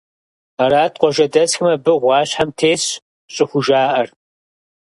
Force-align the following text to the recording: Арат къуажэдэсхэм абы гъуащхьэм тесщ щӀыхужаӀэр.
Арат 0.63 0.93
къуажэдэсхэм 0.99 1.67
абы 1.75 1.91
гъуащхьэм 2.01 2.49
тесщ 2.59 2.87
щӀыхужаӀэр. 3.33 4.09